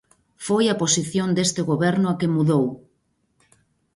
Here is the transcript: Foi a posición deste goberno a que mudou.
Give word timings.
Foi 0.45 0.65
a 0.69 0.79
posición 0.83 1.27
deste 1.33 1.61
goberno 1.71 2.07
a 2.09 2.17
que 2.19 2.33
mudou. 2.35 2.65